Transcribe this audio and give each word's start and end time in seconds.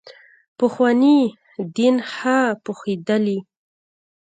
پخواني 0.57 1.17
دین 1.77 1.95
ښه 2.13 2.37
پوهېدلي. 2.63 3.37